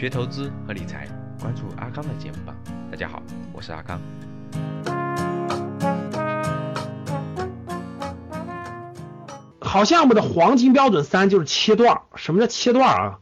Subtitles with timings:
[0.00, 1.06] 学投资和理财，
[1.38, 2.56] 关注阿康的节目吧。
[2.90, 3.22] 大家好，
[3.52, 4.00] 我是阿康。
[9.60, 12.00] 好项目的黄金标准三就是切段。
[12.14, 13.18] 什么叫切段啊？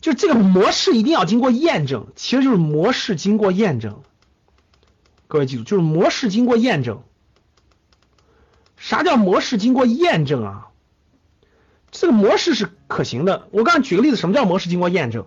[0.00, 4.00] 就是这个模式一定要经过验证，其实就是模式经过验证。
[5.28, 7.02] 各位记住，就是模式经过验证。
[8.78, 10.68] 啥叫模式经过验证啊？
[11.90, 13.48] 这个模式是可行的。
[13.50, 15.26] 我刚才举个例子，什么叫模式经过验证？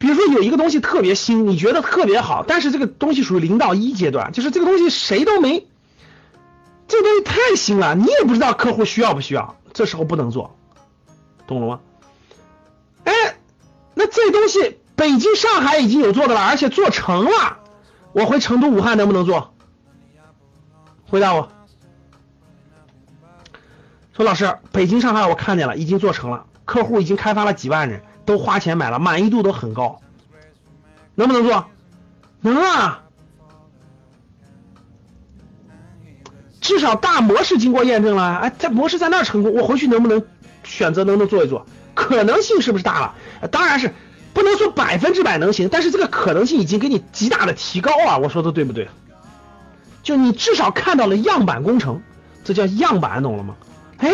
[0.00, 5.68] 比如说有一个东西特别新，你觉得特别好，但是这个东西属于零到一阶段，就是这个东西谁都没，
[6.88, 10.56] 这个东西太新了，你也不知道客户需要不需要，这时候不能做，
[11.46, 11.80] 懂了吗？
[13.04, 13.12] 哎，
[13.92, 17.58] 那这东西北京、上海已经有做的了，而且做成了，
[18.12, 19.52] 我回成都、武汉能不能做？
[21.10, 21.52] 回答我。
[24.16, 28.02] 说老师，北京、上海我看见了，已经做成了，客户已经开发了几万人。
[28.24, 30.00] 都花钱买了，满意度都很高，
[31.14, 31.66] 能不能做？
[32.40, 33.02] 能啊，
[36.60, 40.24] 至少大模式经过验证了，哎，在模式在那儿成功，我回去能不能
[40.64, 41.66] 选择能不能做一做？
[41.94, 43.14] 可能性是不是大了？
[43.48, 43.92] 当然是
[44.32, 48.18] 不能说百分之百能行，但是这个可能性已经给你极大的提高了。
[48.18, 48.88] 我说的对不对？
[50.02, 52.00] 就你至少看到了样板工程，
[52.44, 53.56] 这叫样板，懂了吗？
[53.98, 54.08] 哎。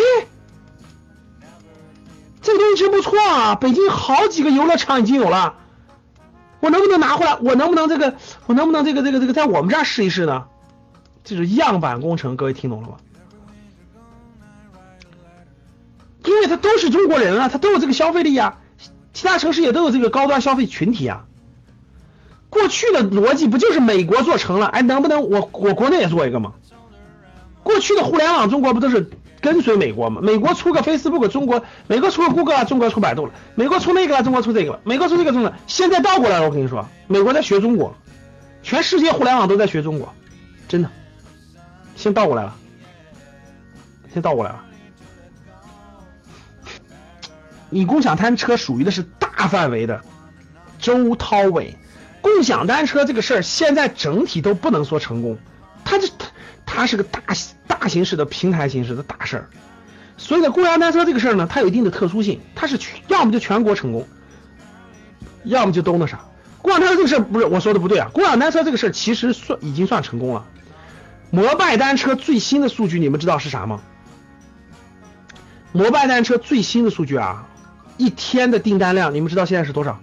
[2.57, 3.55] 东西真不错啊！
[3.55, 5.55] 北京好几个游乐场已经有了，
[6.59, 7.37] 我能不能拿回来？
[7.41, 8.15] 我能不能这个？
[8.45, 10.45] 我能不能这个这个这个在我们这儿试一试呢？
[11.23, 12.95] 这是样板工程，各位听懂了吗？
[16.25, 18.57] 因为他都是中国人啊，他都有这个消费力啊，
[19.13, 21.25] 其他城市也都有这个高端消费群体啊。
[22.49, 24.67] 过去的逻辑不就是美国做成了？
[24.67, 26.53] 哎，能不能我我国内也做一个吗？
[27.63, 29.09] 过去的互联网中国不都是？
[29.41, 36.45] 跟随美国嘛，美国出个 Facebook，中国美国出个谷歌，中国出百度了；美国出那个了，中国出这个了；美国出这个，中国现在倒过来了。
[36.45, 37.95] 我跟你说，美国在学中国，
[38.63, 40.13] 全世界互联网都在学中国，
[40.67, 40.89] 真的，
[41.95, 42.55] 先倒过来了，
[44.13, 44.63] 先倒过来了。
[47.69, 50.01] 你共享单车属于的是大范围的，
[50.79, 51.77] 周涛伟，
[52.21, 55.37] 共享单车这个事儿现在整体都不能说成功，
[55.83, 56.26] 它这它
[56.77, 57.21] 它是个大。
[57.67, 59.49] 大形式的平台形式的大事儿，
[60.17, 64.07] 所以呢，共享单车这个事儿呢，它有一定的特殊性，它是全要么就全国成功，
[65.43, 66.21] 要么就都那啥。
[66.61, 70.45] 共享单车这个事儿不是我说的不对啊，共享单车这个事儿其实算已经算成功了。
[71.29, 73.79] 摩拜单车最新的数据你们知道是啥吗？
[75.71, 77.47] 摩拜单车最新的数据啊，
[77.97, 79.99] 一天的订单量你们知道现在是多少？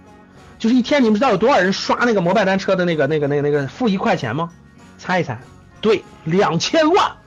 [0.59, 4.49] 就是一天你们知道有多少人刷那个摩拜单车的那个那个那个那个付一块钱吗？
[4.97, 5.39] 猜一猜，
[5.85, 7.17] 对，两千万。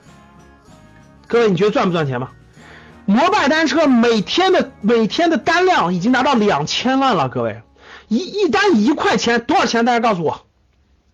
[1.29, 2.31] 各位，你觉得赚不赚钱吗？
[3.05, 7.29] 摩拜单车每天的每天的单量已经达到两千万了。
[7.29, 7.63] 各位，
[8.09, 9.85] 一一单一块钱多少钱？
[9.85, 10.45] 大家告诉我，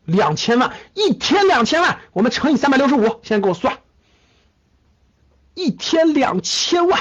[0.06, 3.78] 两千万一天两千万，我们乘以三百六十五，现在给我算，
[5.54, 7.00] 一天两千万，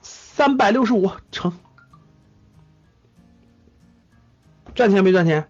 [0.00, 1.58] 三百六十五乘，
[4.76, 5.48] 赚钱没赚钱？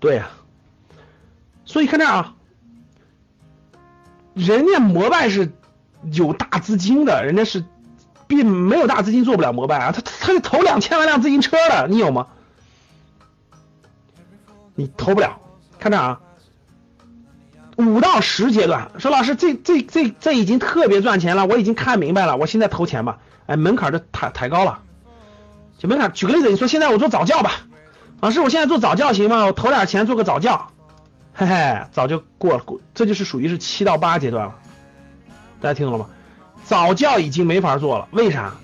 [0.00, 0.30] 对呀，
[1.68, 2.34] 所以看这啊。
[4.34, 5.52] 人家摩拜是
[6.12, 7.64] 有大资金的，人家是
[8.28, 12.28] 并没有大资金做不了摩拜啊，他他投两千万辆自行车了，你有吗？
[14.76, 15.40] 你投不了。
[15.80, 16.20] 看这啊，
[17.76, 23.18] 五到十阶段，说老师这这这这已经特别赚钱了，我已经看明白了，我现在投钱吧。
[23.46, 24.78] 哎，门槛就抬抬高了，
[25.78, 26.12] 就门槛。
[26.12, 27.50] 举个例子，你说现在我做早教吧，
[28.20, 29.46] 老师我现在做早教行吗？
[29.46, 30.70] 我投点钱做个早教。
[31.40, 34.56] 嘿嘿，早就过了，这就是属于是七到八阶段了，
[35.60, 36.10] 大家听懂了吗？
[36.64, 38.54] 早教已经没法做了，为啥？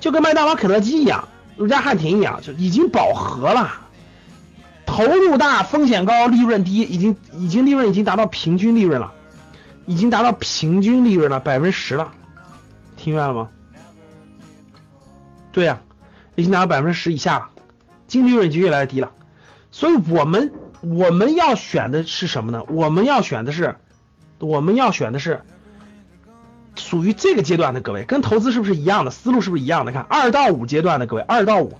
[0.00, 3.70] 就跟麦当劳、肯德基一样，如家汉庭一样，就已经饱和了，
[4.84, 9.12] 投入大，风险高，利润低，已经已经利润已经达到平均利润了，
[9.86, 12.10] 已经达到平均利润了百分之十了，
[12.96, 13.48] 听明白了吗？
[15.52, 15.78] 对呀，
[16.34, 17.50] 已经达到百分之十以下了，
[18.08, 19.12] 净利润就越来越低了，
[19.70, 20.52] 所以我们。
[20.80, 22.62] 我们要选的是什么呢？
[22.68, 23.76] 我们要选的是，
[24.38, 25.42] 我们要选的是
[26.76, 29.10] 属于这个阶段的各位，跟投资是不是一样的？
[29.10, 29.92] 思路是不是一样的？
[29.92, 31.78] 看二到五阶段的各位，二到五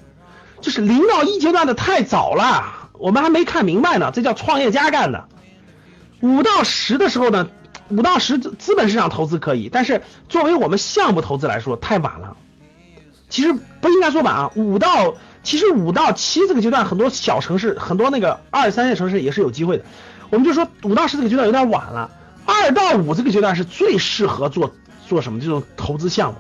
[0.61, 5.29] 就是零到一阶段的太早了，我们还没看明白呢，这叫创业家干的。
[6.21, 7.49] 五到十的时候呢，
[7.91, 12.37] 五到十资本市场投资可以，但是作为我们项目投资来说太晚了。
[13.29, 15.15] 其实不应该说晚啊，五到。
[15.43, 19.85] 其实五到七这个阶段，很多小城市，很多那个二三线城市也是有机会的。
[20.31, 22.11] 我们就说五到十这个阶段有点晚了，
[22.45, 24.75] 二到五这个阶段是最适合做
[25.07, 26.39] 做什么这种投资项目，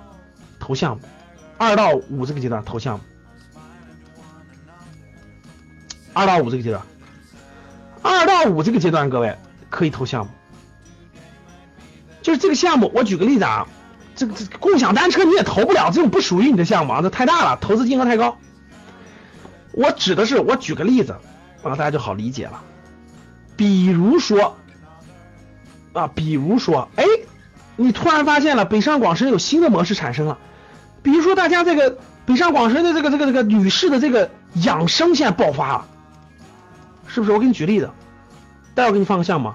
[0.60, 1.02] 投项目。
[1.56, 3.04] 二到五这个阶段投项目，
[6.12, 6.82] 二到五这个阶段，
[8.00, 9.36] 二到五这个阶段，各位
[9.70, 10.30] 可以投项目。
[12.22, 13.66] 就是这个项目，我举个例子啊，
[14.14, 18.38] 这个这共享单车你也投不了，这种不属于你的项目啊，这太大了，投资金额太高。
[19.78, 21.12] 我指的是，我举个例子
[21.62, 22.60] 啊，大家就好理解了。
[23.56, 24.56] 比如说
[25.92, 27.04] 啊，比如说，哎，
[27.76, 30.36] 你突然发现了北上广深有新的模式产生了，
[31.00, 31.96] 比如说大家这个
[32.26, 35.86] 北上广深的这个这个这个女士的这个养生现在爆发了，
[37.06, 37.30] 是不是？
[37.30, 37.88] 我给你举例子，
[38.74, 39.52] 待会儿给你放个项目。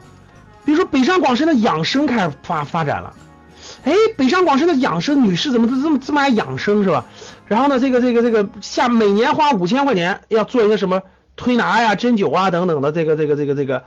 [0.64, 3.14] 比如说北上广深的养生开始发发展了，
[3.84, 7.06] 哎，北上广深的养生女士怎么都这么这么爱养生是吧？
[7.48, 11.02] 然后呢，这个这个这个下每年花五千块钱要做一个什么
[11.36, 13.84] 推拿呀、针灸啊等等的这个这个这个这个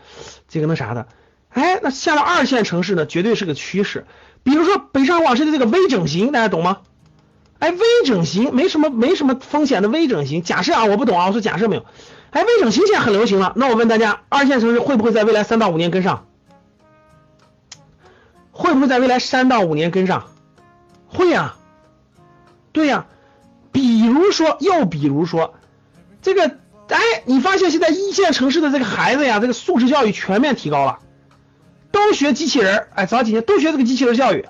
[0.49, 1.07] 这个那啥的，
[1.49, 4.05] 哎，那下了二线城市呢，绝对是个趋势。
[4.43, 6.79] 比如说北上广深的这个微整形，大家懂吗？
[7.59, 11.87] 哎，微整形没什么没什么风险的微整形，假设啊，我不懂啊，我说假设没有。
[12.31, 16.27] 哎，微整形现在很流行了，那我问大家，二线城市会不会在未来三到五年跟上？
[18.57, 20.31] 会不会在未来三到五年跟上？
[21.07, 21.57] 会呀，
[22.73, 23.07] 对呀。
[23.73, 25.53] 比如说，又比如说，
[26.23, 26.57] 这个，
[26.89, 31.01] 哎，你发现现在一线城市的这个孩子呀，这个素质教育全面提高了，
[31.93, 34.47] 都学机器人哎，早几年都学这个机器人教育，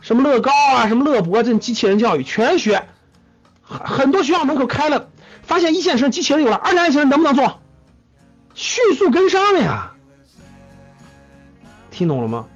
[0.00, 2.88] 什么乐高啊，什么乐博这种机器人教育全学，
[3.60, 5.10] 很很多学校门口开了，
[5.42, 7.60] 发现一线城市机器人有了，二线城市能不能做？
[8.54, 9.92] 迅速跟上了呀，
[11.90, 12.46] 听懂了吗？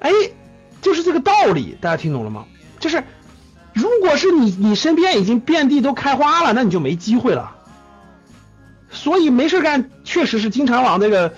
[0.00, 0.10] 哎，
[0.82, 2.46] 就是这个道理，大家听懂了吗？
[2.78, 3.04] 就是，
[3.72, 7.56] 如果是你，你身边已经遍地都开花了，那你就没机会了。
[8.90, 11.34] 所以没事干，确实是经常往这个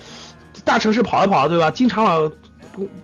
[0.63, 1.69] 大城市跑一跑，对吧？
[1.69, 2.31] 经常往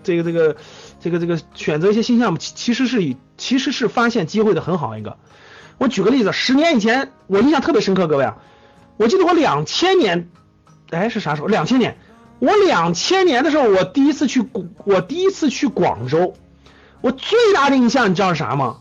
[0.02, 0.56] 这个这个
[1.02, 5.18] 这个这个选择一些新项目，其实是以其实是发现机会的很好一个。
[5.78, 8.38] 我举个例子，十年以前我印象特别深刻，各位啊，
[8.98, 10.30] 我记得我两千年，
[10.90, 11.48] 哎是啥时候？
[11.48, 11.98] 两千年。
[12.40, 14.44] 我两千年的时候，我第一次去，
[14.86, 16.36] 我第一次去广州，
[17.02, 18.78] 我最大的印象你知道是啥吗？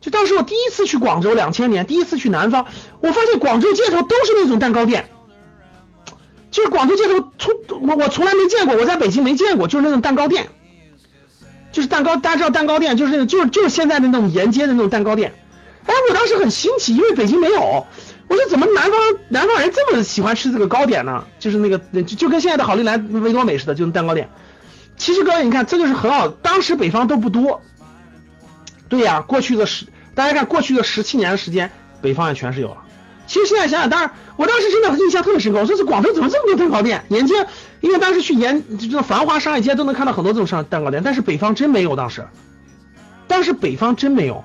[0.00, 2.66] 就当时我第一次去广州，两千年第一次去南方，
[3.00, 5.08] 我发现广州街头都是那种蛋糕店，
[6.50, 7.54] 就是广州街头从
[7.88, 10.48] 我我从来没见过，我在北京没见过，就是那种蛋糕店，
[11.72, 15.34] 就是蛋糕，大家知道蛋糕店就是那种就是就是现在的那种沿街的那种蛋糕店，
[15.86, 17.86] 哎，我当时很新奇，因为北京没有。
[18.32, 18.98] 我说怎么南方
[19.28, 21.26] 南方人这么喜欢吃这个糕点呢？
[21.38, 24.30] 就是那个就就跟现在的好利来维多美似的，就是蛋糕店。
[24.96, 26.28] 其实各位你看，这就是很好。
[26.28, 27.60] 当时北方都不多，
[28.88, 29.84] 对呀，过去的十
[30.14, 31.70] 大家看过去的十七年的时间，
[32.00, 32.78] 北方也全是有了。
[33.26, 35.58] 其实现在想想，当然我当时真的印象特别深刻。
[35.58, 37.04] 我说这广州怎么这么多蛋糕店？
[37.10, 37.46] 沿街，
[37.82, 42.26] 因为当时去沿这繁华商业街都能看到很多这种商蛋糕店，但是北方真没有当时。
[43.28, 44.42] 但是北方真没有。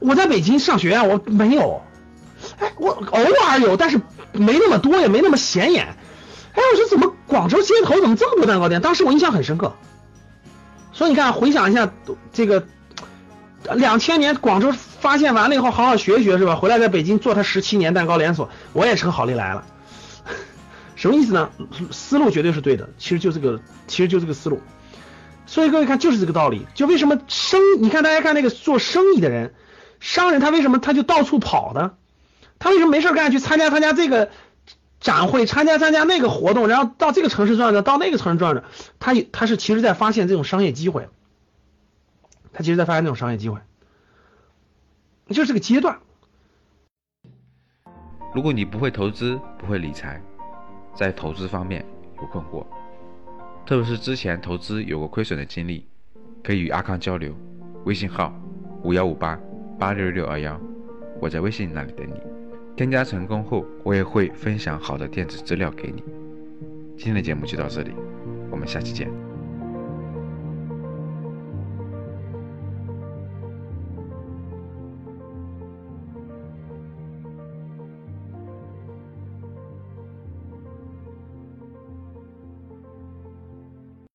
[0.00, 1.80] 我在北京上学啊，我没有。
[2.58, 4.00] 哎，我偶尔有，但是
[4.32, 5.86] 没那么多，也没那么显眼。
[6.54, 8.80] 哎，我说怎么广州街头怎么这么多蛋糕店？
[8.80, 9.74] 当时我印象很深刻。
[10.92, 11.92] 所以你看，回想一下
[12.32, 12.66] 这个
[13.74, 16.56] 两千年广州发现完了以后，好好学学是吧？
[16.56, 19.64] 回来在北京做他十七年蛋糕连锁，我也成好利来了。
[20.96, 21.50] 什么意思呢？
[21.90, 24.62] 思路绝对是对的，其实就这个，其实就这个思路。
[25.44, 26.66] 所以各位看，就是这个道理。
[26.74, 27.60] 就为什么生？
[27.80, 29.52] 你看大家看那个做生意的人，
[30.00, 31.92] 商人他为什么他就到处跑呢？
[32.58, 34.30] 他为什么没事干去参加参加这个
[34.98, 38.64] 展会，参加参加那个活动，然后到这个城市转转，到那个城市转转？
[38.98, 41.08] 他他是其实在发现这种商业机会，
[42.52, 43.60] 他其实在发现这种商业机会，
[45.28, 45.98] 就是个阶段。
[48.34, 50.20] 如果你不会投资，不会理财，
[50.94, 51.84] 在投资方面
[52.18, 52.66] 有困惑，
[53.64, 55.86] 特别是之前投资有过亏损的经历，
[56.42, 57.34] 可以与阿康交流，
[57.84, 58.34] 微信号
[58.82, 59.38] 五幺五八
[59.78, 60.60] 八六六二幺，
[61.20, 62.20] 我在微信那里等你。
[62.76, 66.04] 添加成功后，我也会分享好的电子资料给你。
[66.96, 67.90] 今天的节目就到这里，
[68.50, 69.25] 我们下期见。